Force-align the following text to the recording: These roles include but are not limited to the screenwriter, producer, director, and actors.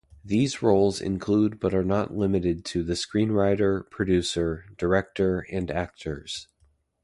These 0.25 0.63
roles 0.63 0.99
include 0.99 1.59
but 1.59 1.75
are 1.75 1.83
not 1.83 2.17
limited 2.17 2.65
to 2.65 2.81
the 2.81 2.95
screenwriter, 2.95 3.87
producer, 3.91 4.65
director, 4.75 5.41
and 5.47 5.69
actors. 5.69 6.47